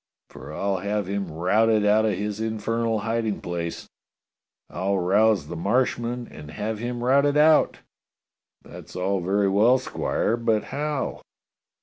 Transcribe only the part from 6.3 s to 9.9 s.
and have him routed out." "That's all very well.